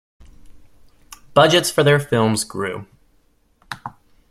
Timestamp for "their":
1.83-1.99